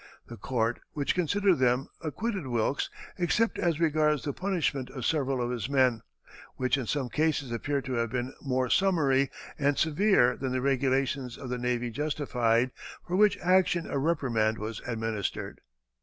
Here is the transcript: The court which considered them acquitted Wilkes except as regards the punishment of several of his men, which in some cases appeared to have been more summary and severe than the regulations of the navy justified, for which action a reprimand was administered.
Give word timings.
The 0.29 0.35
court 0.35 0.79
which 0.93 1.13
considered 1.13 1.57
them 1.59 1.87
acquitted 2.03 2.47
Wilkes 2.47 2.89
except 3.19 3.59
as 3.59 3.79
regards 3.79 4.23
the 4.23 4.33
punishment 4.33 4.89
of 4.89 5.05
several 5.05 5.39
of 5.39 5.51
his 5.51 5.69
men, 5.69 6.01
which 6.55 6.75
in 6.75 6.87
some 6.87 7.07
cases 7.07 7.51
appeared 7.51 7.85
to 7.85 7.93
have 7.93 8.09
been 8.09 8.33
more 8.41 8.67
summary 8.67 9.29
and 9.59 9.77
severe 9.77 10.35
than 10.35 10.53
the 10.53 10.61
regulations 10.63 11.37
of 11.37 11.49
the 11.49 11.59
navy 11.59 11.91
justified, 11.91 12.71
for 13.05 13.15
which 13.15 13.37
action 13.43 13.85
a 13.87 13.99
reprimand 13.99 14.57
was 14.57 14.81
administered. 14.87 15.61